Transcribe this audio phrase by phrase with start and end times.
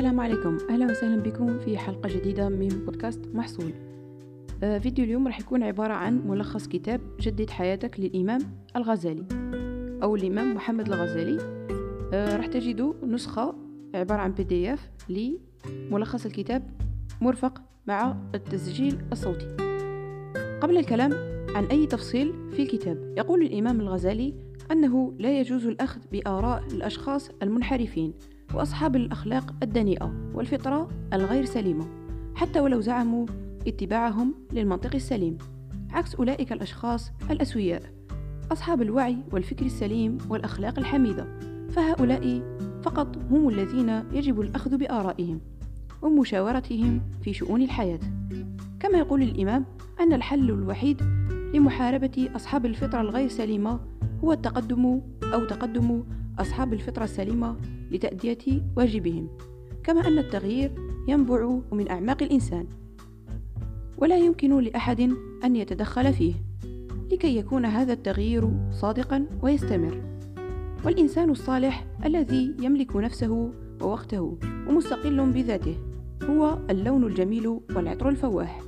[0.00, 0.58] السلام عليكم.
[0.70, 3.72] أهلا وسهلا بكم في حلقة جديدة من بودكاست محصول.
[4.62, 8.40] آه، فيديو اليوم راح يكون عبارة عن ملخص كتاب جدد حياتك للإمام
[8.76, 9.24] الغزالي
[10.02, 11.38] أو الإمام محمد الغزالي.
[12.12, 13.54] آه، راح تجدوا نسخة
[13.94, 16.62] عبارة عن بي دي اف لملخص الكتاب
[17.20, 19.48] مرفق مع التسجيل الصوتي.
[20.60, 21.12] قبل الكلام
[21.54, 24.34] عن أي تفصيل في الكتاب يقول الإمام الغزالي
[24.72, 28.12] أنه لا يجوز الأخذ بآراء الأشخاص المنحرفين.
[28.54, 31.86] وأصحاب الأخلاق الدنيئة والفطرة الغير سليمة
[32.34, 33.26] حتى ولو زعموا
[33.66, 35.38] اتباعهم للمنطق السليم
[35.90, 37.82] عكس أولئك الأشخاص الأسوياء.
[38.52, 41.26] أصحاب الوعي والفكر السليم والأخلاق الحميدة
[41.70, 42.42] فهؤلاء
[42.82, 45.40] فقط هم الذين يجب الأخذ بآرائهم
[46.02, 48.00] ومشاورتهم في شؤون الحياة.
[48.80, 49.64] كما يقول الإمام
[50.00, 51.02] أن الحل الوحيد
[51.54, 53.80] لمحاربة أصحاب الفطرة الغير سليمة
[54.24, 55.00] هو التقدم
[55.34, 56.04] أو تقدم
[56.38, 57.56] أصحاب الفطرة السليمة
[57.90, 59.28] لتأدية واجبهم
[59.82, 60.72] كما أن التغيير
[61.08, 62.66] ينبع من أعماق الإنسان
[63.98, 65.00] ولا يمكن لأحد
[65.44, 66.34] أن يتدخل فيه
[67.12, 70.02] لكي يكون هذا التغيير صادقا ويستمر.
[70.84, 74.38] والإنسان الصالح الذي يملك نفسه ووقته
[74.68, 75.76] ومستقل بذاته
[76.24, 78.60] هو اللون الجميل والعطر الفواح.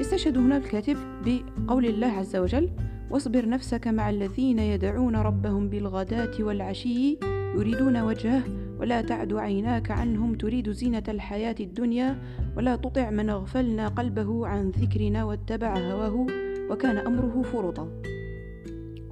[0.00, 2.70] يستشهد هنا الكاتب بقول الله عز وجل
[3.10, 7.18] واصبر نفسك مع الذين يدعون ربهم بالغداة والعشي
[7.56, 8.42] يريدون وجهه
[8.80, 12.18] ولا تعد عيناك عنهم تريد زينة الحياة الدنيا
[12.56, 16.26] ولا تطع من اغفلنا قلبه عن ذكرنا واتبع هواه
[16.70, 18.02] وكان أمره فرطا.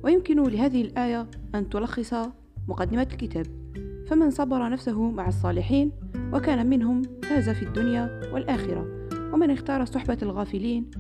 [0.03, 2.15] ويمكن لهذه الآية أن تلخص
[2.69, 3.47] مقدمة الكتاب.
[4.07, 5.93] فمن صبر نفسه مع الصالحين
[6.33, 9.09] وكان منهم فاز في الدنيا والآخرة.
[9.33, 10.91] ومن اختار صحبة الغافلين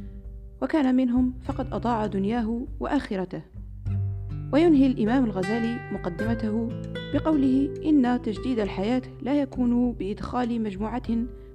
[0.62, 3.53] وكان منهم فقد أضاع دنياه وآخرته.
[4.55, 6.69] وينهي الإمام الغزالي مقدمته
[7.15, 11.03] بقوله إن تجديد الحياة لا يكون بإدخال مجموعة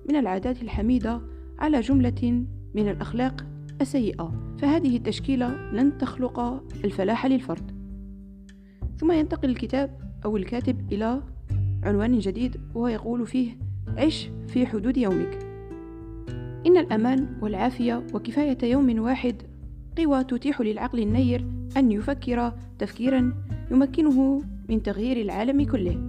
[0.10, 1.22] من العادات الحميدة
[1.60, 2.46] على جملة
[2.76, 3.46] من الأخلاق
[3.82, 6.40] السيئة فهذه التشكيلة لن تخلق
[6.86, 7.72] الفلاح للفرد.
[8.98, 11.22] ثم ينتقل الكتاب أو الكاتب إلى
[11.84, 13.58] عنوان جديد وهو يقول فيه
[13.98, 15.40] عش في حدود يومك
[16.66, 19.49] إن الأمان والعافية وكفاية يوم واحد
[19.98, 21.46] قوى تتيح للعقل النير
[21.78, 23.34] أن يفكر تفكيرا
[23.72, 26.02] يمكنه من تغيير العالم كله.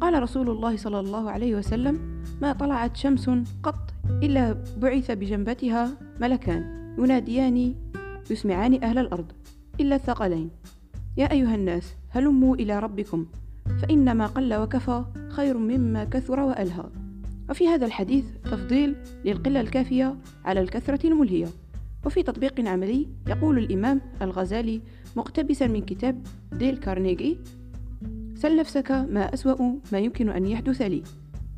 [0.00, 3.30] قال رسول الله صلى الله عليه وسلم ما طلعت شمس
[3.62, 5.90] قط إلا بعث بجنبتها
[6.20, 7.74] ملكان يناديان
[8.30, 9.32] يسمعان أهل الأرض
[9.80, 10.50] إلا الثقلين.
[11.16, 13.26] يا أيها الناس هلموا إلى ربكم
[13.82, 16.84] فإن ما قل وكفى خير مما كثر وألهى.
[17.50, 21.46] وفي هذا الحديث تفضيل للقلة الكافية على الكثرة الملهية.
[22.06, 24.80] وفي تطبيق عملي يقول الإمام الغزالي
[25.16, 26.22] مقتبسا من كتاب
[26.52, 27.38] ديل كارنيجي
[28.34, 31.02] سل نفسك ما أسوأ ما يمكن أن يحدث لي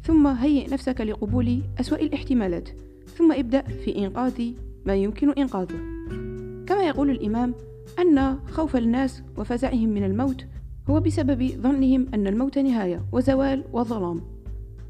[0.03, 2.69] ثم هيئ نفسك لقبول أسوأ الاحتمالات
[3.17, 4.53] ثم ابدأ في إنقاذ
[4.87, 5.75] ما يمكن إنقاذه.
[6.67, 7.55] كما يقول الإمام
[7.99, 10.47] أن خوف الناس وفزعهم من الموت
[10.91, 14.21] هو بسبب ظنهم أن الموت نهاية وزوال وظلام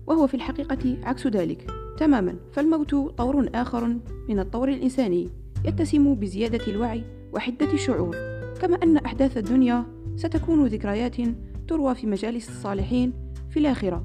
[0.07, 1.67] وهو في الحقيقة عكس ذلك
[1.99, 3.97] تماما فالموت طور آخر
[4.29, 5.29] من الطور الإنساني.
[5.67, 8.17] يتسم بزيادة الوعي وحدة الشعور
[8.61, 11.17] كما أن أحداث الدنيا ستكون ذكريات
[11.69, 13.13] تروى في مجالس الصالحين
[13.51, 14.05] في الآخرة.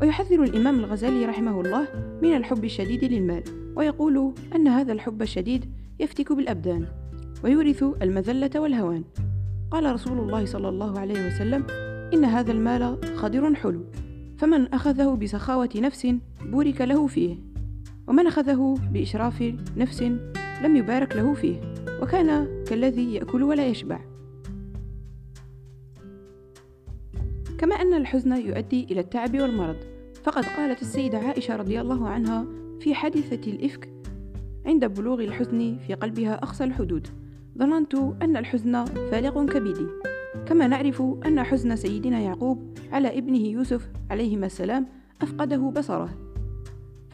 [0.00, 1.88] ويحذر الإمام الغزالي رحمه الله
[2.22, 3.42] من الحب الشديد للمال
[3.76, 5.64] ويقول أن هذا الحب الشديد
[6.00, 6.86] يفتك بالأبدان
[7.44, 9.04] ويورث المذلة والهوان.
[9.70, 11.66] قال رسول الله صلى الله عليه وسلم
[12.14, 13.84] إن هذا المال خضر حلو
[14.38, 16.06] فمن أخذه بسخاوة نفس
[16.42, 17.55] بورك له فيه.
[18.06, 20.02] ومن أخذه بإشراف نفس
[20.62, 21.60] لم يبارك له فيه
[22.02, 24.00] وكان كالذي يأكل ولا يشبع.
[27.58, 29.76] كما أن الحزن يؤدي إلى التعب والمرض
[30.24, 32.46] فقد قالت السيدة عائشة رضي الله عنها
[32.80, 33.88] في حادثة الإفك
[34.66, 37.08] عند بلوغ الحزن في قلبها أقصى الحدود
[37.58, 39.86] ظننت أن الحزن فالق كبدي
[40.46, 44.86] كما نعرف أن حزن سيدنا يعقوب على ابنه يوسف عليهما السلام
[45.22, 46.25] أفقده بصره.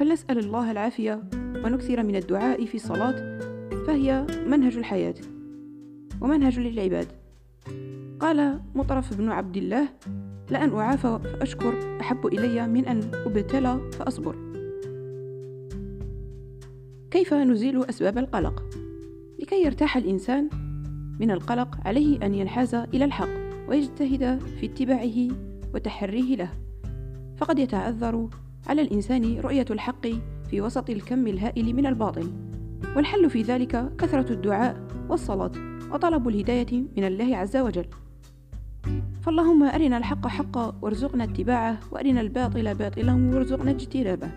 [0.02, 3.38] فلنسأل الله العافية ونكثر من الدعاء في الصلاة
[3.87, 5.14] فهي منهج الحياة
[6.20, 7.06] ومنهج للعباد
[8.20, 9.88] قال مطرف بن عبد الله
[10.50, 14.37] لأن أعافى فأشكر أحب إلي من أن أبتلى فأصبر
[17.10, 18.62] كيف نزيل أسباب القلق؟
[19.38, 20.49] لكي يرتاح الإنسان
[21.20, 23.31] من القلق عليه أن ينحاز إلى الحق
[23.69, 25.37] ويجتهد في اتباعه
[25.75, 26.50] وتحريه له
[27.37, 28.28] فقد يتعذر
[28.67, 30.06] على الإنسان رؤية الحق
[30.50, 32.32] في وسط الكم الهائل من الباطل.
[32.97, 35.53] والحل في ذلك كثرة الدعاء والصلاة
[35.93, 37.85] وطلب الهداية من الله عز وجل.
[39.23, 44.31] فاللهم أرنا الحق حقا وارزقنا اتباعه وأرنا الباطل باطلا وارزقنا اجتنابه.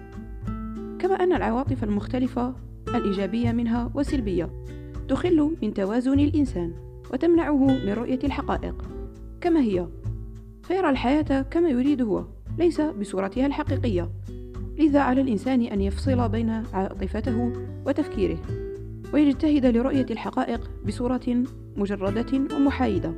[0.99, 2.55] كما أن العواطف المختلفة
[2.87, 4.49] الإيجابية منها والسلبية
[5.07, 6.73] تخل من توازن الإنسان
[7.13, 8.75] وتمنعه من رؤية الحقائق.
[9.41, 9.87] كما هي
[10.63, 12.34] فيرى الحياة كما يريد هو.
[12.57, 14.09] ليس بصورتها الحقيقية.
[14.79, 17.53] لذا على الإنسان أن يفصل بين عاطفته
[17.85, 18.37] وتفكيره
[19.13, 21.43] ويجتهد لرؤية الحقائق بصورة
[21.77, 23.13] مجردة ومحايدة.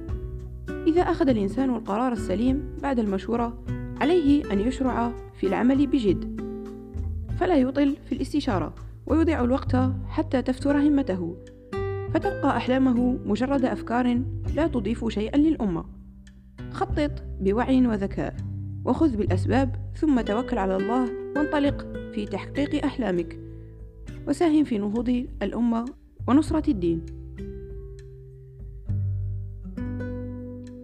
[0.88, 3.64] إذا أخذ الإنسان القرار السليم بعد المشورة
[4.02, 6.42] عليه أن يشرع في العمل بجد.
[7.40, 8.74] فلا يطل في الاستشارة
[9.06, 9.76] ويضيع الوقت
[10.08, 11.36] حتى تفتر همته.
[12.14, 14.22] فتبقى أحلامه مجرد أفكار
[14.56, 15.86] لا تضيف شيئا للأمة.
[16.72, 17.12] خطط
[17.42, 18.36] بوعي وذكاء.
[18.88, 23.40] وخذ بالأسباب ثم توكل على الله وانطلق في تحقيق أحلامك.
[24.28, 25.86] وساهم في نهوض الأمة
[26.28, 27.06] ونصرة الدين.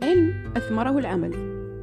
[0.04, 1.34] علم أثمره العمل.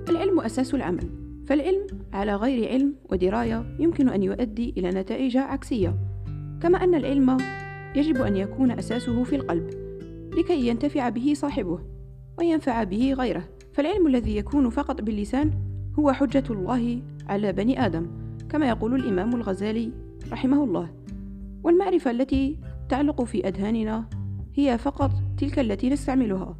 [0.08, 1.10] العلم أساس العمل.
[1.46, 5.94] فالعلم على غير علم ودراية يمكن أن يؤدي إلى نتائج عكسية.
[6.62, 7.36] كما أن العلم
[7.96, 9.70] يجب أن يكون أساسه في القلب
[10.38, 11.78] لكي ينتفع به صاحبه
[12.38, 13.48] وينفع به غيره.
[13.72, 18.06] فالعلم الذي يكون فقط باللسان هو حجة الله على بني آدم
[18.48, 19.92] كما يقول الإمام الغزالي
[20.32, 20.90] رحمه الله.
[21.62, 22.58] والمعرفة التي
[22.88, 24.08] تعلق في أذهاننا
[24.54, 26.56] هي فقط تلك التي نستعملها.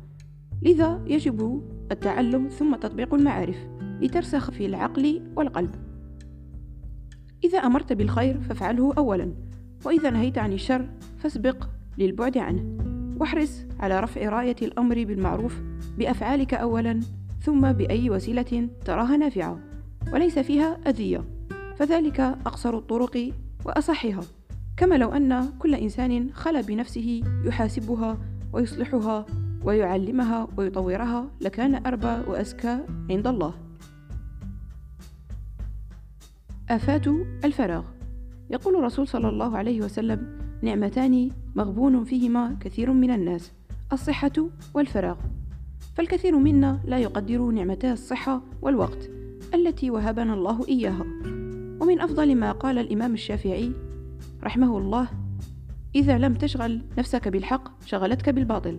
[0.63, 1.63] لذا يجب
[1.93, 3.57] التعلم ثم تطبيق المعارف
[4.01, 5.71] لترسخ في العقل والقلب.
[7.45, 9.35] إذا أمرت بالخير فافعله أولا
[9.87, 10.89] وإذا نهيت عن الشر
[11.19, 11.69] فاسبق
[11.99, 12.79] للبعد عنه.
[13.21, 15.61] واحرص على رفع راية الأمر بالمعروف
[15.99, 17.01] بأفعالك أولا
[17.41, 19.59] ثم بأي وسيلة تراها نافعة
[20.13, 21.25] وليس فيها أذية
[21.77, 23.33] فذلك أقصر الطرق
[23.65, 24.21] وأصحها.
[24.77, 28.19] كما لو أن كل إنسان خلا بنفسه يحاسبها
[28.53, 29.27] ويصلحها
[29.65, 32.79] ويعلمها ويطورها لكان أربى وأزكى
[33.11, 33.55] عند الله.
[36.71, 37.07] آفات
[37.45, 37.85] الفراغ.
[38.51, 43.53] يقول الرسول صلى الله عليه وسلم نعمتان مغبون فيهما كثير من الناس
[43.93, 44.33] الصحة
[44.75, 45.17] والفراغ.
[45.95, 49.11] فالكثير منا لا يقدر نعمتا الصحة والوقت
[49.55, 51.05] التي وهبنا الله إياها.
[51.81, 53.73] ومن أفضل ما قال الإمام الشافعي
[54.45, 55.09] رحمه الله
[55.95, 58.79] إذا لم تشغل نفسك بالحق شغلتك بالباطل.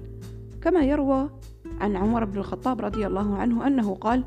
[0.62, 1.30] كما يروى
[1.82, 4.24] عن عمر بن الخطاب رضي الله عنه أنه قال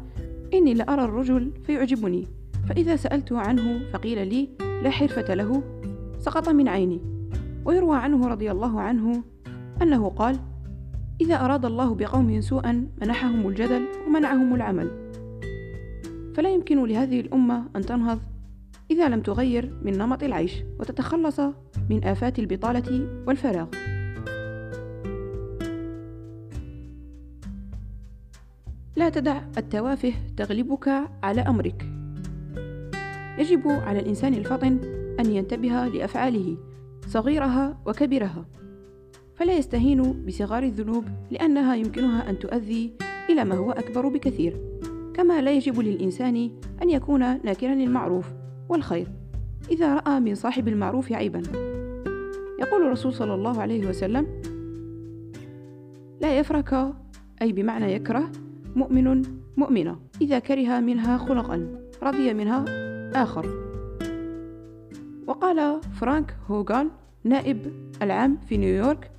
[0.55, 2.27] إني لأرى الرجل فيعجبني
[2.69, 4.49] فإذا سألت عنه فقيل لي
[4.83, 5.63] لا حرفة له
[6.19, 7.01] سقط من عيني.
[7.65, 9.23] ويروى عنه رضي الله عنه
[9.83, 10.39] أنه قال
[11.21, 14.91] إذا أراد الله بقوم سوءا منحهم الجدل ومنعهم العمل.
[16.35, 18.21] فلا يمكن لهذه الأمة أن تنهض
[18.91, 21.41] إذا لم تغير من نمط العيش وتتخلص
[21.91, 23.67] من آفات البطالة والفراغ.
[28.97, 30.89] لا تدع التوافه تغلبك
[31.23, 31.87] على أمرك.
[33.39, 34.79] يجب على الإنسان الفطن
[35.21, 36.57] أن ينتبه لأفعاله
[37.07, 38.45] صغيرها وكبيرها.
[39.37, 42.93] فلا يستهين بصغار الذنوب لأنها يمكنها أن تؤذي
[43.31, 44.57] إلى ما هو أكبر بكثير.
[45.15, 46.51] كما لا يجب للإنسان
[46.83, 48.33] أن يكون ناكرا للمعروف
[48.69, 49.09] والخير
[49.71, 51.43] إذا رأى من صاحب المعروف عيبا.
[52.61, 54.27] يقول الرسول صلى الله عليه وسلم
[56.21, 56.95] لا يفرك
[57.43, 58.33] أي بمعنى يكره
[58.77, 59.23] مؤمن
[59.57, 62.65] مؤمنة إذا كره منها خلقا رضي منها
[63.23, 63.47] آخر.
[65.27, 66.91] وقال فرانك هوغان
[67.25, 67.73] نائب
[68.03, 69.11] العام في نيويورك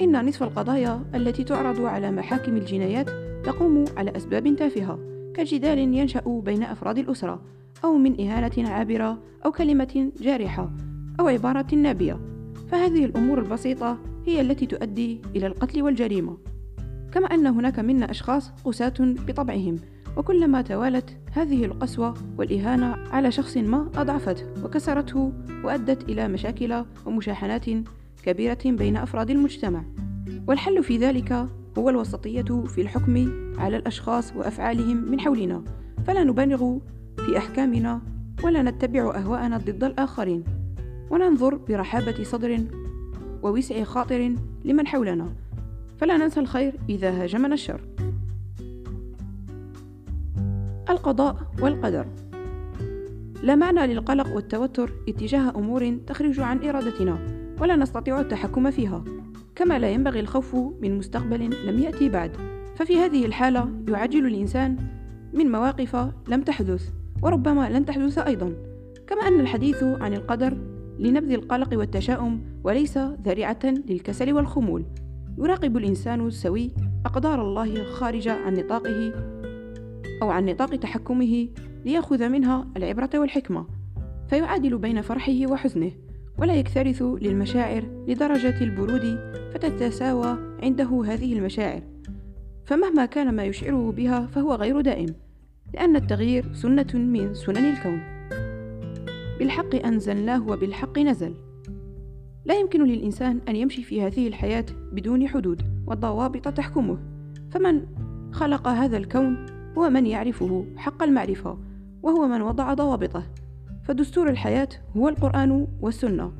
[0.00, 3.10] إن نصف القضايا التي تعرض على محاكم الجنايات
[3.44, 4.98] تقوم على أسباب تافهة
[5.34, 7.42] كجدال ينشأ بين أفراد الأسرة
[7.84, 10.70] أو من إهانة عابرة أو كلمة جارحة
[11.20, 12.20] أو عبارة نابية.
[12.68, 16.38] فهذه الأمور البسيطة هي التي تؤدي إلى القتل والجريمة.
[17.12, 19.76] كما أن هناك منا أشخاص قساة بطبعهم
[20.16, 25.32] وكلما توالت هذه القسوة والإهانة على شخص ما أضعفته وكسرته
[25.64, 27.66] وأدت إلى مشاكل ومشاحنات
[28.26, 29.84] كبيرة بين أفراد المجتمع.
[30.48, 35.64] والحل في ذلك هو الوسطية في الحكم على الأشخاص وأفعالهم من حولنا.
[36.06, 36.78] فلا نبالغ
[37.16, 38.00] في أحكامنا
[38.44, 40.44] ولا نتبع أهواءنا ضد الآخرين.
[41.10, 42.60] وننظر برحابة صدر
[43.42, 45.32] ووسع خاطر لمن حولنا.
[45.98, 47.80] فلا ننسى الخير إذا هاجمنا الشر.
[50.90, 52.06] القضاء والقدر.
[53.42, 57.35] لا معنى للقلق والتوتر اتجاه أمور تخرج عن إرادتنا.
[57.60, 59.04] ولا نستطيع التحكم فيها.
[59.54, 62.36] كما لا ينبغي الخوف من مستقبل لم يأتي بعد.
[62.76, 64.76] ففي هذه الحالة يعجل الإنسان
[65.34, 65.96] من مواقف
[66.28, 66.90] لم تحدث
[67.22, 68.52] وربما لن تحدث أيضا.
[69.06, 70.58] كما أن الحديث عن القدر
[70.98, 74.84] لنبذ القلق والتشاؤم وليس ذريعة للكسل والخمول.
[75.38, 76.70] يراقب الإنسان السوي
[77.06, 79.12] أقدار الله خارج عن نطاقه
[80.22, 81.48] أو عن نطاق تحكمه
[81.84, 83.66] ليأخذ منها العبرة والحكمة.
[84.28, 85.90] فيعادل بين فرحه وحزنه.
[86.38, 89.18] ولا يكترث للمشاعر لدرجة البرود
[89.54, 91.82] فتتساوى عنده هذه المشاعر.
[92.64, 95.14] فمهما كان ما يشعره بها فهو غير دائم
[95.74, 98.00] لأن التغيير سنة من سنن الكون.
[99.38, 101.34] بالحق أنزلناه وبالحق نزل.
[102.44, 106.98] لا يمكن للإنسان أن يمشي في هذه الحياة بدون حدود وضوابط تحكمه.
[107.50, 107.86] فمن
[108.32, 109.46] خلق هذا الكون
[109.78, 111.58] هو من يعرفه حق المعرفة
[112.02, 113.22] وهو من وضع ضوابطه.
[113.86, 116.32] فدستور الحياة هو القرآن والسنة.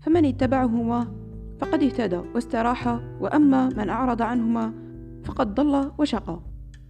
[0.00, 1.14] فمن اتبعهما
[1.60, 4.72] فقد اهتدى واستراح وأما من أعرض عنهما
[5.24, 6.40] فقد ضل وشقى.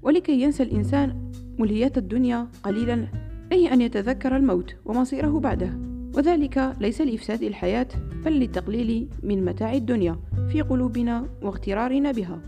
[0.02, 3.08] ولكي ينسى الإنسان ملهيات الدنيا قليلا
[3.52, 5.78] أي أن يتذكر الموت ومصيره بعده.
[6.16, 7.88] وذلك ليس لإفساد الحياة
[8.24, 10.16] بل للتقليل من متاع الدنيا
[10.48, 12.40] في قلوبنا واغترارنا بها.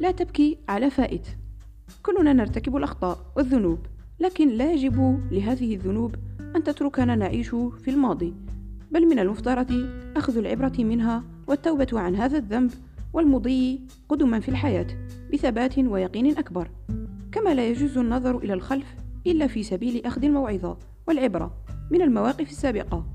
[0.00, 1.26] لا تبكي على فائت.
[2.02, 3.78] كلنا نرتكب الأخطاء والذنوب.
[4.20, 6.14] لكن لا يجب لهذه الذنوب
[6.56, 8.34] أن تتركنا نعيش في الماضي
[8.90, 9.72] بل من المفترض
[10.16, 12.70] أخذ العبرة منها والتوبة عن هذا الذنب
[13.12, 14.86] والمضي قدما في الحياة
[15.32, 16.70] بثبات ويقين أكبر.
[17.32, 18.94] كما لا يجوز النظر إلى الخلف
[19.26, 21.54] إلا في سبيل أخذ الموعظة والعبرة
[21.90, 23.06] من المواقف السابقة.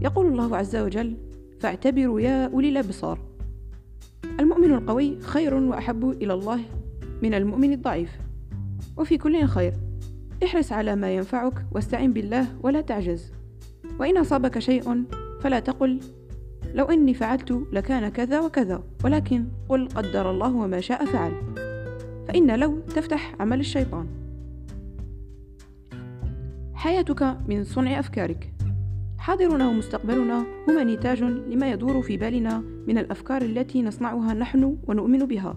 [0.00, 1.16] يقول الله عز وجل
[1.60, 3.18] فاعتبروا يا أولي الأبصار
[4.40, 6.60] المؤمن القوي خير وأحب إلى الله
[7.22, 8.29] من المؤمن الضعيف.
[9.00, 9.72] وفي كل خير.
[10.44, 13.32] احرص على ما ينفعك واستعن بالله ولا تعجز.
[13.98, 15.04] وإن أصابك شيء
[15.40, 16.00] فلا تقل.
[16.74, 21.32] لو إني فعلت لكان كذا وكذا ولكن قل قدر الله وما شاء فعل.
[22.28, 24.06] فإن لو تفتح عمل الشيطان.
[26.74, 28.52] حياتك من صنع أفكارك.
[29.18, 35.56] حاضرنا ومستقبلنا هما نتاج لما يدور في بالنا من الأفكار التي نصنعها نحن ونؤمن بها.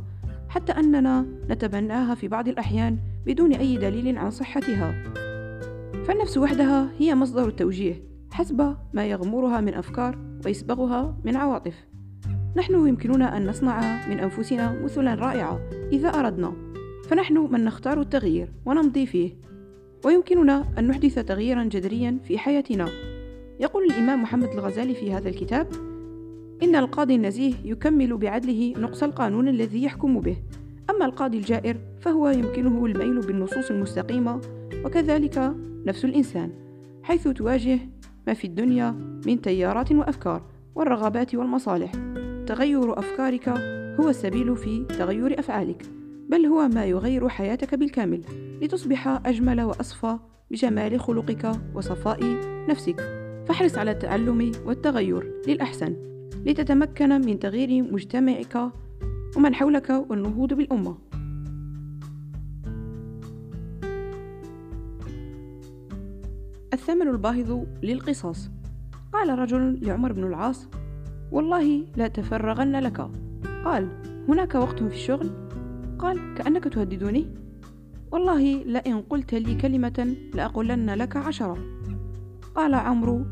[0.50, 5.03] حتى أننا نتبناها في بعض الأحيان بدون أي دليل عن صحتها.
[6.06, 11.74] فالنفس وحدها هي مصدر التوجيه حسب ما يغمرها من أفكار ويسبغها من عواطف.
[12.56, 15.60] نحن يمكننا أن نصنع من أنفسنا مثلا رائعة
[15.92, 16.53] إذا أردنا.
[17.10, 19.32] فنحن من نختار التغيير ونمضي فيه.
[20.06, 22.88] ويمكننا أن نحدث تغييرا جذريا في حياتنا.
[23.60, 25.68] يقول الإمام محمد الغزالي في هذا الكتاب
[26.63, 30.38] إن القاضي النزيه يكمل بعدله نقص القانون الذي يحكم به.
[30.89, 34.41] أما القاضي الجائر فهو يمكنه الميل بالنصوص المستقيمة
[34.85, 36.51] وكذلك نفس الإنسان
[37.03, 37.79] حيث تواجه
[38.27, 38.91] ما في الدنيا
[39.25, 40.41] من تيارات وأفكار
[40.75, 41.91] والرغبات والمصالح.
[42.47, 43.49] تغير أفكارك
[43.99, 45.85] هو السبيل في تغير أفعالك
[46.29, 48.21] بل هو ما يغير حياتك بالكامل
[48.61, 50.17] لتصبح أجمل وأصفى
[50.51, 52.19] بجمال خلقك وصفاء
[52.69, 53.23] نفسك.
[53.47, 55.95] فاحرص على التعلم والتغير للأحسن
[56.45, 58.71] لتتمكن من تغيير مجتمعك
[59.37, 60.97] ومن حولك والنهوض بالأمة.
[66.73, 68.49] الثمن الباهظ للقصاص.
[69.13, 70.67] قال رجل لعمر بن العاص
[71.31, 73.09] والله لا تفرغن لك.
[73.65, 73.89] قال
[74.29, 75.29] هناك وقت في الشغل؟
[75.99, 77.27] قال كأنك تهددني؟
[78.11, 81.57] والله لئن قلت لي كلمة لأقولن لك عشرة.
[82.55, 83.25] قال عمرو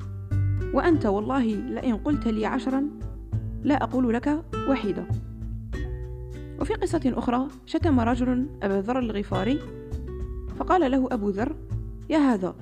[0.74, 2.89] وأنت والله لئن قلت لي عشرا
[3.63, 5.05] لا أقول لك واحدة
[6.62, 9.60] وفي قصة أخرى شتم رجل أبا ذر الغفاري
[10.60, 11.56] فقال له أبو ذر
[12.10, 12.56] يا هذا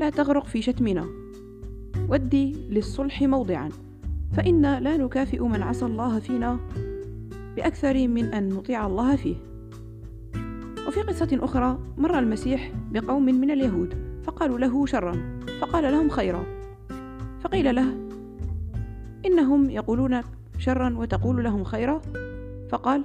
[0.00, 1.06] لا تغرق في شتمنا
[2.08, 3.68] ودي للصلح موضعا
[4.36, 6.58] فإنا لا نكافئ من عصى الله فينا
[7.56, 9.36] بأكثر من أن نطيع الله فيه.
[10.88, 15.12] وفي قصة أخرى مر المسيح بقوم من اليهود فقالوا له شرا
[15.60, 16.44] فقال لهم خيرا
[17.40, 17.94] فقيل له
[19.26, 20.20] إنهم يقولون
[20.58, 22.00] شرا وتقول لهم خيرا؟
[22.72, 23.04] فقال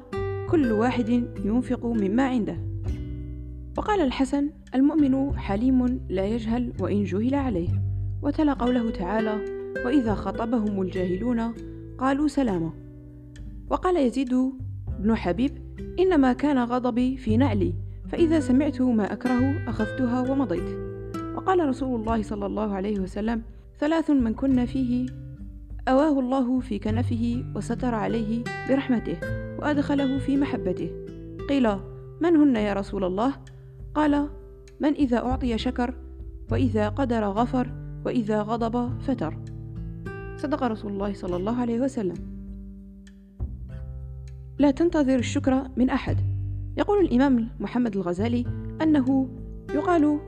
[0.50, 1.10] كل واحد
[1.46, 2.58] ينفق مما عنده.
[3.78, 7.70] وقال الحسن المؤمن حليم لا يجهل وإن جهل عليه.
[8.22, 9.46] وتلا قوله تعالى
[9.86, 11.54] وإذا خطبهم الجاهلون
[11.98, 12.72] قالوا سلاما
[13.70, 14.36] وقال يزيد
[15.00, 15.52] بن حبيب
[16.00, 17.74] إنما كان غضبي في نعلي
[18.08, 20.78] فإذا سمعت ما أكره أخذتها ومضيت.
[21.36, 23.42] وقال رسول الله صلى الله عليه وسلم
[23.80, 25.06] ثلاث من كن فيه
[25.88, 29.47] أواه الله في كنفه وستر عليه برحمته.
[29.60, 30.92] وأدخله في محبته.
[31.50, 31.70] قيل
[32.22, 33.34] من هن يا رسول الله؟
[33.96, 34.30] قال
[34.80, 35.94] من إذا أعطي شكر
[36.52, 37.72] وإذا قدر غفر
[38.06, 39.38] وإذا غضب فتر.
[40.38, 42.16] صدق رسول الله صلى الله عليه وسلم.
[44.60, 46.18] لا تنتظر الشكر من أحد.
[46.78, 48.46] يقول الإمام محمد الغزالي
[48.82, 49.30] أنه
[49.74, 50.20] يقال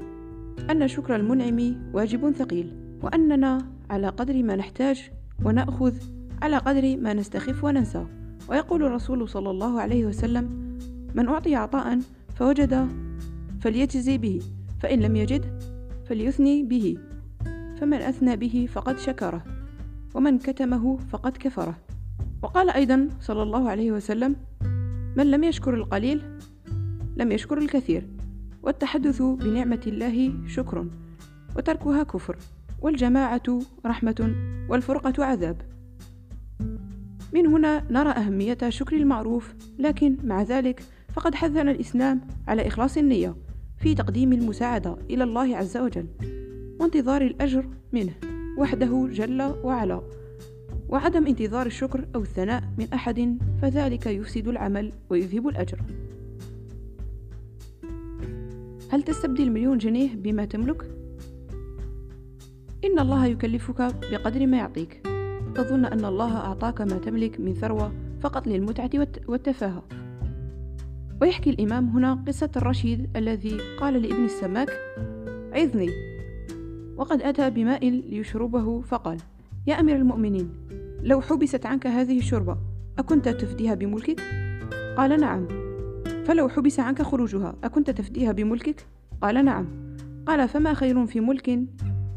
[0.71, 3.57] أن شكر المنعم واجب ثقيل وأننا
[3.89, 5.11] على قدر ما نحتاج
[5.45, 5.95] ونأخذ
[6.41, 8.05] على قدر ما نستخف وننسى.
[8.49, 10.77] ويقول الرسول صلى الله عليه وسلم
[11.15, 11.99] من أعطي عطاء
[12.35, 12.87] فوجد
[13.61, 14.41] فليجزي به
[14.79, 15.63] فإن لم يجد
[16.05, 16.97] فليثني به
[17.81, 19.43] فمن أثنى به فقد شكره
[20.15, 21.77] ومن كتمه فقد كفره.
[22.43, 24.35] وقال أيضا صلى الله عليه وسلم
[25.17, 26.21] من لم يشكر القليل
[27.17, 28.07] لم يشكر الكثير
[28.63, 30.85] والتحدث بنعمة الله شكر
[31.57, 32.37] وتركها كفر
[32.81, 34.35] والجماعة رحمة
[34.69, 35.78] والفرقة عذاب.
[37.33, 40.83] من هنا نرى أهمية شكر المعروف لكن مع ذلك
[41.13, 43.35] فقد حثنا الإسلام على إخلاص النية
[43.77, 46.05] في تقديم المساعدة إلى الله عز وجل
[46.79, 48.13] وانتظار الأجر منه
[48.57, 50.01] وحده جل وعلا.
[50.89, 55.81] وعدم انتظار الشكر أو الثناء من أحد فذلك يفسد العمل ويذهب الأجر.
[58.89, 60.83] هل تستبدل مليون جنيه بما تملك؟
[62.85, 65.08] إن الله يكلفك بقدر ما يعطيك.
[65.59, 68.89] تظن أن الله أعطاك ما تملك من ثروة فقط للمتعة
[69.27, 69.83] والتفاهة
[71.21, 74.69] ويحكي الإمام هنا قصة الرشيد الذي قال لابن السماك
[75.53, 75.89] عظني
[76.97, 79.17] وقد أتى بماء ليشربه فقال
[79.67, 80.49] يا أمير المؤمنين
[81.03, 82.57] لو حبست عنك هذه الشربة
[82.99, 84.21] أكنت تفديها بملكك؟
[84.97, 85.47] قال نعم
[86.25, 88.85] فلو حبس عنك خروجها أكنت تفديها بملكك؟
[89.21, 89.67] قال نعم
[90.25, 91.59] قال فما خير في ملك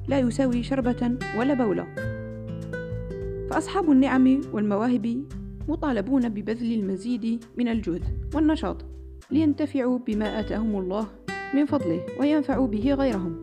[0.09, 2.12] لا يساوي شربة ولا بولة
[3.53, 5.25] فأصحاب النعم والمواهب
[5.69, 8.05] مطالبون ببذل المزيد من الجهد
[8.35, 8.85] والنشاط
[9.31, 11.07] لينتفعوا بما آتاهم الله
[11.55, 13.37] من فضله وينفعوا به غيرهم.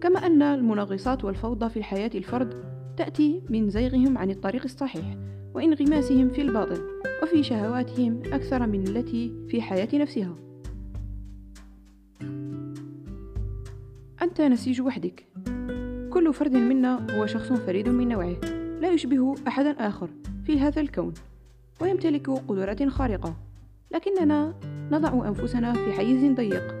[0.00, 2.54] كما أن المنغصات والفوضى في الحياة الفرد
[2.96, 5.16] تأتي من زيغهم عن الطريق الصحيح
[5.54, 6.80] وانغماسهم في الباطل
[7.22, 10.36] وفي شهواتهم أكثر من التي في حياة نفسها.
[14.22, 15.26] أنت نسيج وحدك.
[16.10, 18.65] كل فرد منا هو شخص فريد من نوعه.
[18.80, 20.08] لا يشبه أحدا آخر
[20.44, 21.14] في هذا الكون
[21.80, 23.36] ويمتلك قدرات خارقة.
[23.90, 24.54] لكننا
[24.92, 26.74] نضع أنفسنا في حيز ضيق.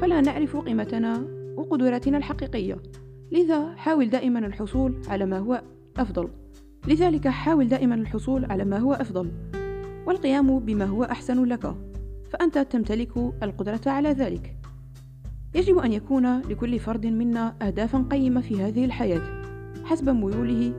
[0.00, 1.24] فلا نعرف قيمتنا
[1.56, 2.76] وقدراتنا الحقيقية.
[3.32, 5.62] لذا حاول دائما الحصول على ما هو
[5.96, 6.28] أفضل.
[6.88, 9.30] لذلك حاول دائما الحصول على ما هو أفضل.
[10.06, 11.74] والقيام بما هو أحسن لك.
[12.30, 14.56] فأنت تمتلك القدرة على ذلك.
[15.54, 19.43] يجب أن يكون لكل فرد منا أهدافا قيمة في هذه الحياة.
[19.84, 20.74] حسب ميوله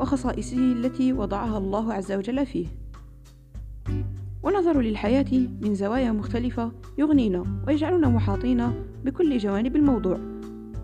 [0.00, 2.66] وخصائصه التي وضعها الله عز وجل فيه.
[4.42, 8.72] ونظر للحياة من زوايا مختلفة يغنينا ويجعلنا محاطين
[9.04, 10.18] بكل جوانب الموضوع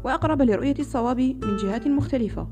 [0.04, 2.48] وأقرب لرؤية الصواب من جهات مختلفة.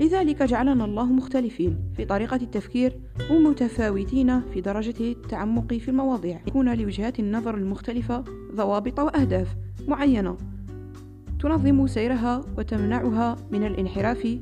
[0.00, 3.00] لذلك جعلنا الله مختلفين في طريقة التفكير
[3.30, 6.40] ومتفاوتين في درجة التعمق في المواضيع.
[6.46, 8.24] يكون لوجهات النظر المختلفة
[8.54, 9.56] ضوابط وأهداف
[9.88, 10.36] معينة
[11.40, 14.38] تنظم سيرها وتمنعها من الانحراف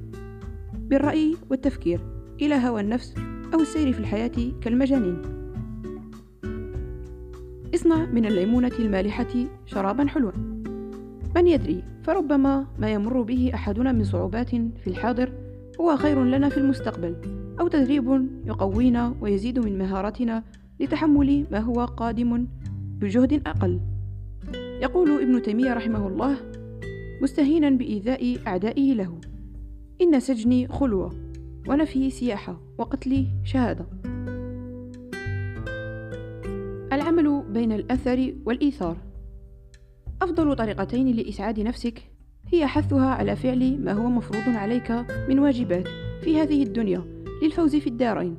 [0.74, 2.00] بالرأي والتفكير
[2.42, 3.14] إلى هوى النفس
[3.54, 5.22] أو السير في الحياة كالمجانين.
[7.74, 10.32] اصنع من الليمونة المالحة شرابا حلوا.
[11.36, 15.32] من يدري فربما ما يمر به أحدنا من صعوبات في الحاضر
[15.80, 17.16] هو خير لنا في المستقبل
[17.60, 20.42] أو تدريب يقوينا ويزيد من مهاراتنا
[20.80, 22.46] لتحمل ما هو قادم
[23.00, 23.80] بجهد أقل.
[24.54, 26.36] يقول ابن تيمية رحمه الله
[27.24, 29.20] مستهينا بإيذاء أعدائه له.
[30.02, 31.14] إن سجني خلوة
[31.68, 33.86] ونفي سياحة وقتلي شهادة.
[36.92, 38.96] العمل بين الأثر والإيثار.
[40.22, 42.02] أفضل طريقتين لإسعاد نفسك
[42.52, 44.90] هي حثها على فعل ما هو مفروض عليك
[45.28, 45.88] من واجبات
[46.22, 47.04] في هذه الدنيا
[47.42, 48.36] للفوز في الدارين.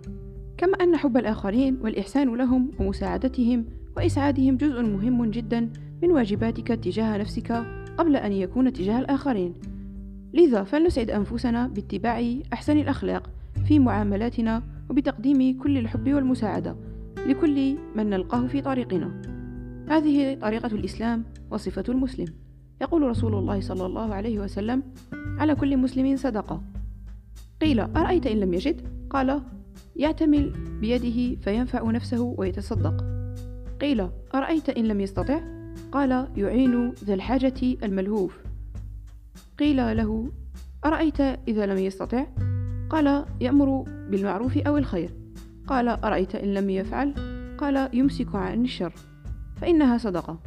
[0.58, 3.66] كما أن حب الآخرين والإحسان لهم ومساعدتهم
[3.98, 5.72] وإسعادهم جزء مهم جدا
[6.02, 9.54] من واجباتك تجاه نفسك قبل أن يكون تجاه الآخرين.
[10.34, 13.30] لذا فلنسعد أنفسنا باتباع أحسن الأخلاق
[13.68, 16.76] في معاملاتنا وبتقديم كل الحب والمساعدة
[17.28, 19.22] لكل من نلقاه في طريقنا.
[19.90, 22.28] هذه طريقة الإسلام وصفة المسلم.
[22.82, 24.84] يقول رسول الله صلى الله عليه وسلم
[25.40, 26.62] على كل مسلم صدقة.
[27.62, 29.42] قيل أرأيت إن لم يجد؟ قال
[29.96, 33.06] يعتمل بيده فينفع نفسه ويتصدق.
[33.82, 35.55] قيل أرأيت إن لم يستطع؟
[35.92, 38.38] قال يعين ذا الحاجة الملهوف.
[39.60, 40.32] قيل له
[40.86, 42.26] أرأيت إذا لم يستطع؟
[42.90, 45.10] قال يأمر بالمعروف أو الخير.
[45.68, 47.14] قال أرأيت إن لم يفعل؟
[47.58, 48.94] قال يمسك عن الشر.
[49.56, 50.40] فإنها صدقة.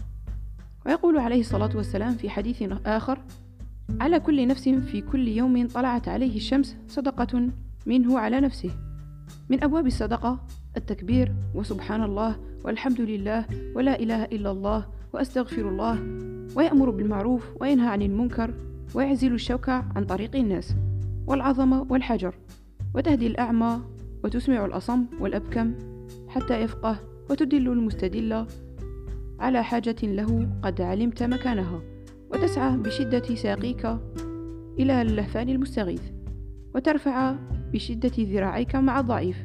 [0.86, 3.18] ويقول عليه الصلاة والسلام في حديث آخر
[4.00, 7.48] على كل نفس في كل يوم طلعت عليه الشمس صدقة
[7.86, 8.70] منه على نفسه.
[9.48, 15.98] من أبواب الصدقة التكبير وسبحان الله والحمد لله ولا إله إلا الله وأستغفر الله
[16.56, 18.54] ويأمر بالمعروف وينهى عن المنكر
[18.94, 20.74] ويعزل الشوكة عن طريق الناس
[21.26, 22.34] والعظمة والحجر
[22.94, 23.80] وتهدي الأعمى
[24.24, 25.74] وتسمع الأصم والأبكم
[26.28, 28.46] حتى يفقه وتدل المستدل
[29.40, 31.80] على حاجة له قد علمت مكانها
[32.30, 33.86] وتسعى بشدة ساقيك
[34.78, 36.02] إلى اللهفان المستغيث
[36.74, 37.36] وترفع
[37.72, 39.36] بشدة ذراعيك مع الضعيف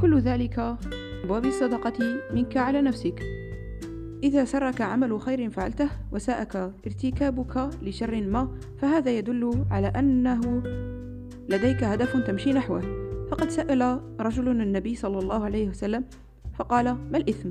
[0.00, 0.76] كل ذلك
[1.24, 3.41] أبواب الصدقة منك على نفسك
[4.22, 6.56] إذا سرك عمل خير فعلته وساءك
[6.86, 10.62] ارتكابك لشر ما فهذا يدل على أنه
[11.48, 12.82] لديك هدف تمشي نحوه.
[13.30, 16.04] فقد سأل رجل النبي صلى الله عليه وسلم
[16.54, 17.50] فقال ما الإثم؟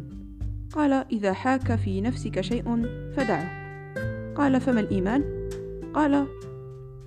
[0.74, 3.52] قال إذا حاك في نفسك شيء فدعه.
[4.36, 5.50] قال فما الإيمان؟
[5.94, 6.28] قال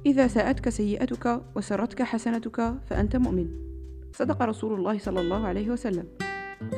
[0.06, 3.48] إذا ساءتك سيئتك وسرتك حسنتك فأنت مؤمن.
[4.12, 6.04] صدق رسول الله صلى الله عليه وسلم.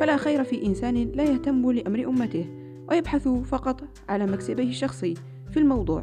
[0.01, 2.66] فلا خير في إنسان لا يهتم لأمر أمته.
[2.91, 5.15] ويبحث فقط على مكسبه الشخصي
[5.51, 6.03] في الموضوع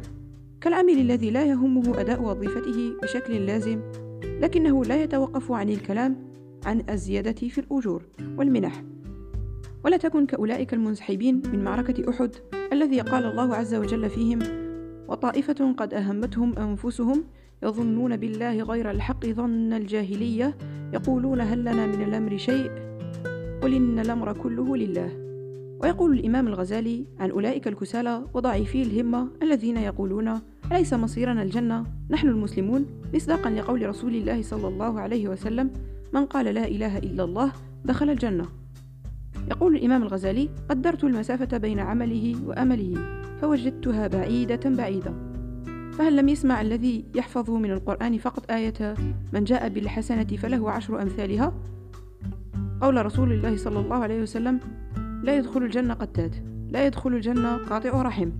[0.60, 3.80] كالعامل الذي لا يهمه أداء وظيفته بشكل لازم
[4.24, 6.16] لكنه لا يتوقف عن الكلام
[6.66, 8.02] عن الزيادة في الأجور
[8.38, 8.82] والمنح.
[9.84, 12.30] ولا تكن كأولئك المنسحبين من معركة أحد
[12.72, 14.38] الذي قال الله عز وجل فيهم
[15.08, 17.24] وطائفة قد أهمتهم أنفسهم
[17.62, 20.56] يظنون بالله غير الحق ظن الجاهلية
[20.92, 22.70] يقولون هل لنا من الأمر شيء؟
[23.62, 25.23] قل إن الأمر كله لله.
[25.84, 30.40] ويقول الإمام الغزالي عن أولئك الكسالى وضعيفي الهمة الذين يقولون
[30.72, 35.70] أليس مصيرنا الجنة؟ نحن المسلمون؟ مصداقا لقول رسول الله صلى الله عليه وسلم
[36.12, 37.52] من قال لا إله إلا الله
[37.84, 38.46] دخل الجنة.
[39.50, 42.94] يقول الإمام الغزالي قدرت المسافة بين عمله وأمله
[43.40, 45.14] فوجدتها بعيدة بعيدة.
[45.92, 48.94] فهل لم يسمع الذي يحفظ من القرآن فقط آية
[49.32, 51.54] من جاء بالحسنة فله عشر أمثالها
[52.80, 54.60] قول رسول الله صلى الله عليه وسلم
[55.24, 56.36] لا يدخل الجنة قتات
[56.68, 58.30] لا يدخل الجنة قاطع رحم.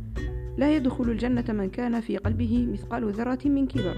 [0.57, 3.97] لا يدخل الجنة من كان في قلبه مثقال ذرة من كبر.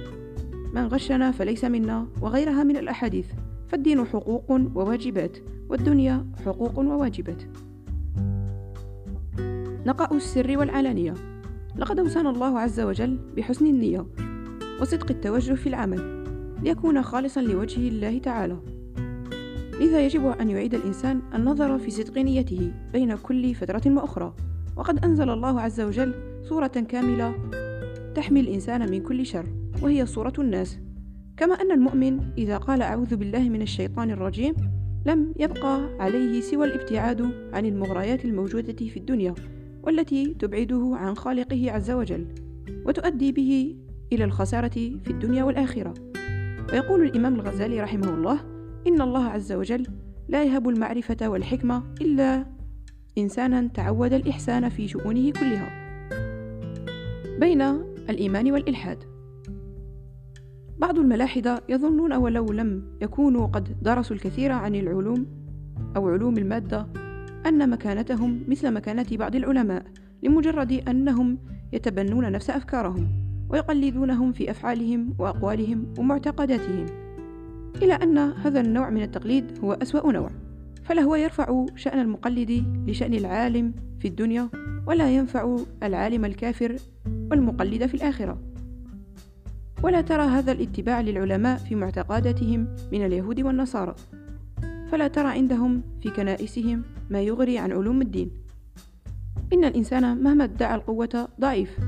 [0.74, 3.26] من غشنا فليس منا وغيرها من الأحاديث.
[3.68, 5.36] فالدين حقوق وواجبات
[5.68, 7.42] والدنيا حقوق وواجبات.
[9.86, 11.14] نقاء السر والعلانية.
[11.76, 14.06] لقد أوصانا الله عز وجل بحسن النية
[14.80, 16.24] وصدق التوجه في العمل
[16.62, 18.75] ليكون خالصا لوجه الله تعالى.
[19.80, 24.34] لذا يجب أن يعيد الإنسان النظر في صدق نيته بين كل فترة وأخرى.
[24.76, 27.34] وقد أنزل الله عز وجل صورة كاملة
[28.14, 29.46] تحمي الإنسان من كل شر
[29.82, 30.78] وهي صورة الناس.
[31.36, 34.54] كما أن المؤمن إذا قال أعوذ بالله من الشيطان الرجيم
[35.06, 39.34] لم يبقى عليه سوى الابتعاد عن المغريات الموجودة في الدنيا
[39.82, 42.26] والتي تبعده عن خالقه عز وجل
[42.86, 43.76] وتؤدي به
[44.12, 44.68] إلى الخسارة
[45.04, 45.94] في الدنيا والآخرة.
[46.72, 48.55] ويقول الإمام الغزالي رحمه الله
[48.86, 49.86] إن الله عز وجل
[50.28, 52.46] لا يهب المعرفة والحكمة إلا
[53.18, 55.70] إنسانا تعود الإحسان في شؤونه كلها.
[57.40, 57.62] بين
[58.10, 58.98] الإيمان والإلحاد.
[60.78, 65.26] بعض الملاحدة يظنون ولو لم يكونوا قد درسوا الكثير عن العلوم
[65.96, 66.86] أو علوم المادة
[67.46, 69.84] أن مكانتهم مثل مكانة بعض العلماء
[70.22, 71.38] لمجرد أنهم
[71.72, 73.08] يتبنون نفس أفكارهم
[73.48, 77.05] ويقلدونهم في أفعالهم وأقوالهم ومعتقداتهم.
[77.82, 80.30] إلى أن هذا النوع من التقليد هو أسوأ نوع.
[80.84, 84.48] فلهو يرفع شأن المقلد لشأن العالم في الدنيا
[84.86, 88.38] ولا ينفع العالم الكافر والمقلد في الآخرة.
[89.82, 93.94] ولا ترى هذا الاتباع للعلماء في معتقداتهم من اليهود والنصارى.
[94.90, 98.30] فلا ترى عندهم في كنائسهم ما يغري عن علوم الدين.
[99.52, 101.78] إن الإنسان مهما ادعى القوة ضعيف.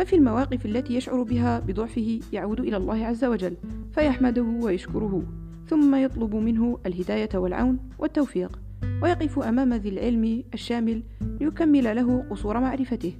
[0.00, 3.56] ففي المواقف التي يشعر بها بضعفه يعود إلى الله عز وجل
[3.92, 5.22] فيحمده ويشكره
[5.68, 8.60] ثم يطلب منه الهداية والعون والتوفيق
[9.02, 11.02] ويقف أمام ذي العلم الشامل
[11.40, 13.12] ليكمل له قصور معرفته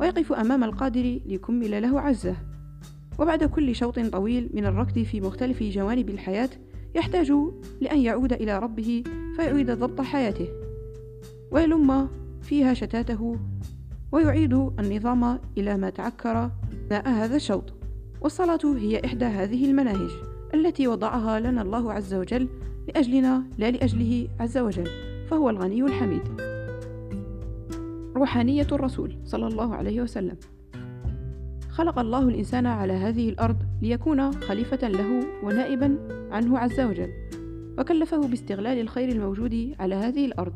[0.00, 2.36] ويقف أمام القادر ليكمل له عزه.
[3.18, 6.50] وبعد كل شوط طويل من الركض في مختلف جوانب الحياة
[6.94, 7.32] يحتاج
[7.80, 9.04] لأن يعود إلى ربه
[9.36, 10.48] فيعيد ضبط حياته.
[11.50, 12.08] ويلم
[12.42, 13.36] فيها شتاته
[14.12, 17.72] ويعيد النظام إلى ما تعكر أثناء هذا الشوط.
[18.20, 20.10] والصلاة هي إحدى هذه المناهج
[20.54, 22.48] التي وضعها لنا الله عز وجل
[22.88, 24.88] لأجلنا لا لأجله عز وجل
[25.30, 26.22] فهو الغني الحميد.
[28.16, 30.36] روحانية الرسول صلى الله عليه وسلم.
[31.70, 35.98] خلق الله الإنسان على هذه الأرض ليكون خليفة له ونائبا
[36.30, 37.10] عنه عز وجل
[37.78, 40.54] وكلفه باستغلال الخير الموجود على هذه الأرض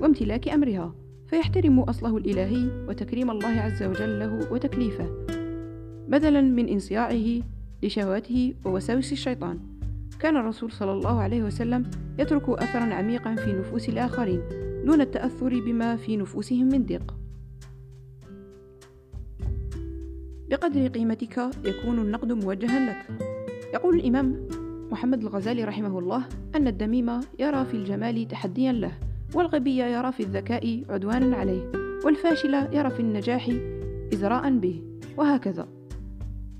[0.00, 1.01] وامتلاك أمرها.
[1.32, 5.26] فيحترم أصله الإلهي وتكريم الله عز وجل له وتكليفه
[6.08, 7.42] بدلا من انصياعه
[7.82, 9.58] لشهواته ووساوس الشيطان.
[10.20, 14.40] كان الرسول صلى الله عليه وسلم يترك أثرا عميقا في نفوس الآخرين
[14.84, 17.14] دون التأثر بما في نفوسهم من ضيق.
[20.50, 23.28] بقدر قيمتك يكون النقد موجها لك.
[23.74, 24.48] يقول الإمام
[24.90, 28.92] محمد الغزالي رحمه الله أن الدميم يرى في الجمال تحديا له
[29.34, 31.72] والغبي يرى في الذكاء عدوانا عليه
[32.04, 33.50] والفاشل يرى في النجاح
[34.12, 34.82] إزراء به
[35.16, 35.68] وهكذا.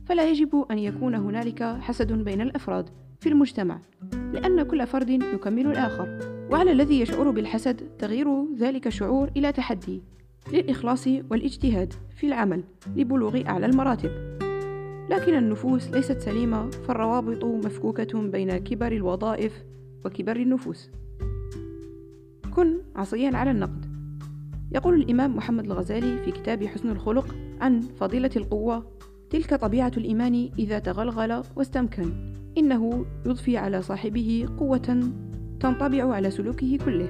[0.07, 2.89] فلا يجب أن يكون هنالك حسد بين الأفراد
[3.21, 3.79] في المجتمع
[4.33, 6.19] لأن كل فرد يكمل الآخر.
[6.51, 10.03] وعلى الذي يشعر بالحسد تغيير ذلك الشعور إلى تحدي
[10.53, 12.65] للإخلاص والاجتهاد في العمل
[12.97, 14.11] لبلوغ أعلى المراتب.
[15.11, 19.65] لكن النفوس ليست سليمة فالروابط مفكوكة بين كبر الوظائف
[20.05, 20.91] وكبر النفوس.
[22.57, 23.87] كن عصيا على النقد.
[24.73, 28.87] يقول الإمام محمد الغزالي في كتاب حسن الخلق عن فضيلة القوة
[29.31, 32.13] تلك طبيعة الإيمان إذا تغلغل واستمكن.
[32.59, 35.13] إنه يضفي على صاحبه قوة
[35.61, 37.09] تنطبع على سلوكه كله.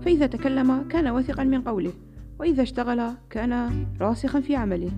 [0.00, 1.92] فإذا تكلم كان واثقا من قوله
[2.40, 4.90] وإذا اشتغل كان راسخا في عمله.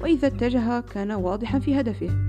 [0.00, 2.27] وإذا اتجه كان واضحا في هدفه.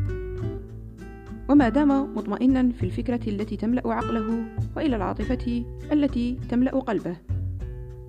[1.50, 4.44] وما دام مطمئنا في الفكرة التي تملأ عقله
[4.78, 7.18] وإلى العاطفة التي تملأ قلبه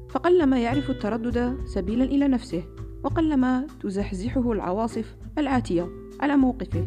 [0.08, 2.62] فقلما يعرف التردد سبيلا إلى نفسه
[3.04, 5.88] وقلما تزحزحه العواصف العاتية
[6.20, 6.86] على موقفه.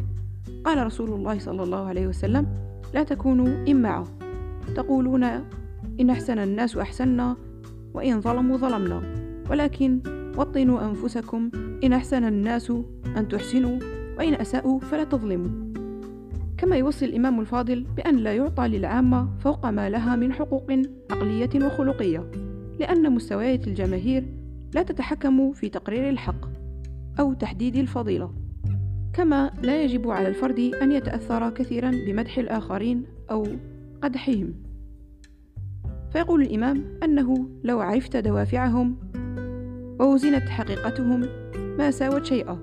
[0.64, 2.46] قال رسول الله صلى الله عليه وسلم
[2.94, 4.04] لا تكونوا إمعة
[4.76, 5.24] تقولون
[6.00, 7.36] إن أحسن الناس أحسنا
[7.94, 9.02] وإن ظلموا ظلمنا.
[9.50, 10.00] ولكن
[10.38, 11.50] وطنوا أنفسكم
[11.84, 12.70] إن أحسن الناس
[13.16, 13.78] أن تحسنوا
[14.18, 15.63] وإن أساءوا فلا تظلموا.
[16.58, 20.72] كما يوصي الإمام الفاضل بأن لا يعطى للعامة فوق ما لها من حقوق
[21.10, 22.30] عقلية وخلقية
[22.80, 24.24] لأن مستويات الجماهير
[24.74, 26.48] لا تتحكم في تقرير الحق
[27.20, 28.34] أو تحديد الفضيلة.
[29.12, 33.46] كما لا يجب على الفرد أن يتأثر كثيرا بمدح الآخرين أو
[34.02, 34.54] قدحهم.
[36.12, 38.96] فيقول الإمام أنه لو عرفت دوافعهم
[40.00, 41.26] ووزنت حقيقتهم
[41.78, 42.58] ما ساوت شيئا.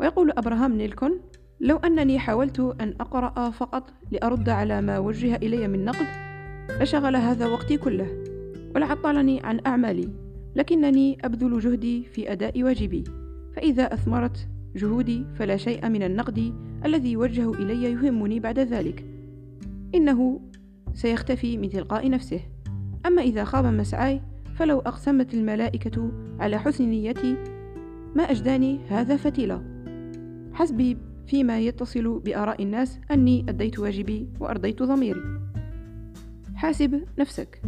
[0.00, 1.20] ويقول أبراهام نيلكون
[1.64, 6.06] لو أنني حاولت أن أقرأ فقط لأرد على ما وجه إلي من نقد
[6.80, 8.24] لشغل هذا وقتي كله
[8.74, 10.08] ولعطلني عن أعمالي
[10.56, 13.04] لكنني أبذل جهدي في أداء واجبي.
[13.56, 19.04] فإذا أثمرت جهودي فلا شيء من النقد الذي يوجه إلي يهمني بعد ذلك.
[19.94, 20.40] إنه
[20.94, 22.40] سيختفي من تلقاء نفسه.
[23.06, 24.20] أما إذا خاب مسعاي
[24.54, 27.36] فلو أقسمت الملائكة على حسن نيتي
[28.14, 29.62] ما أجداني هذا فتيلة
[30.52, 35.22] حسبي فيما يتصل بآراء الناس أني أديت واجبي وأرضيت ضميري.
[36.54, 37.62] حاسب نفسك.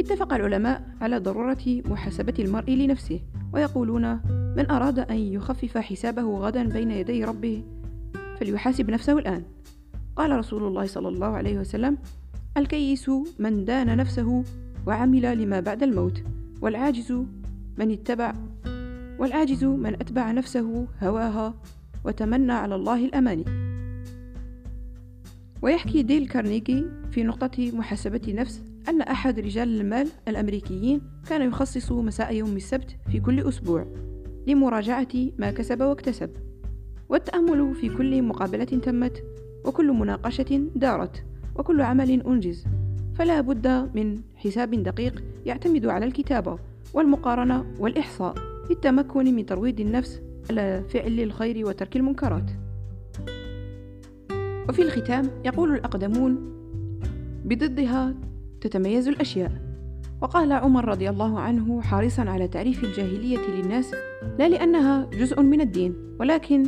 [0.00, 3.20] اتفق العلماء على ضرورة محاسبة المرء لنفسه
[3.52, 4.20] ويقولون
[4.56, 7.62] من أراد أن يخفف حسابه غدا بين يدي ربه
[8.40, 9.42] فليحاسب نفسه الآن.
[10.16, 11.98] قال رسول الله صلى الله عليه وسلم
[12.56, 14.44] الكيس من دان نفسه
[14.86, 16.22] وعمل لما بعد الموت
[16.62, 17.12] والعاجز
[17.78, 18.34] من اتبع
[19.18, 21.54] والعاجز من أتبع نفسه هواها
[22.04, 23.44] وتمنى على الله الأماني.
[25.62, 32.34] ويحكي ديل كارنيجي في نقطة محاسبة النفس أن أحد رجال المال الأمريكيين كان يخصص مساء
[32.34, 33.86] يوم السبت في كل أسبوع
[34.46, 36.30] لمراجعة ما كسب واكتسب
[37.08, 39.22] والتأمل في كل مقابلة تمت
[39.64, 41.24] وكل مناقشة دارت
[41.56, 42.64] وكل عمل أنجز.
[43.14, 46.58] فلا بد من حساب دقيق يعتمد على الكتابة
[46.94, 48.34] والمقارنة والإحصاء
[48.70, 52.50] للتمكن من ترويض النفس على فعل الخير وترك المنكرات.
[54.68, 56.38] وفي الختام يقول الأقدمون
[57.44, 58.14] بضدها
[58.60, 59.52] تتميز الأشياء.
[60.22, 63.94] وقال عمر رضي الله عنه حريصا على تعريف الجاهلية للناس
[64.38, 66.66] لا لأنها جزء من الدين ولكن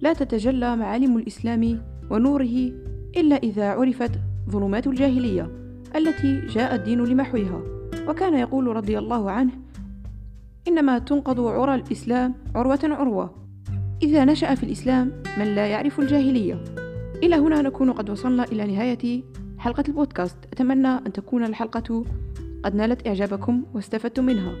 [0.00, 2.72] لا تتجلى معالم الإسلام ونوره
[3.16, 4.10] إلا إذا عرفت
[4.50, 5.50] ظلمات الجاهلية
[5.96, 7.62] التي جاء الدين لمحوها.
[8.08, 9.52] وكان يقول رضي الله عنه
[10.68, 13.34] إنما تنقض عرى الإسلام عروة عروة.
[14.02, 16.64] إذا نشأ في الإسلام من لا يعرف الجاهلية.
[17.22, 19.22] إلى هنا نكون قد وصلنا إلى نهاية
[19.58, 20.36] حلقة البودكاست.
[20.52, 22.04] أتمنى أن تكون الحلقة
[22.64, 24.52] قد نالت إعجابكم واستفدتم منها.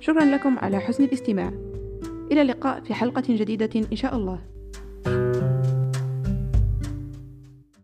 [0.00, 1.52] شكرا لكم على حسن الاستماع.
[2.32, 4.53] إلى اللقاء في حلقة جديدة إن شاء الله.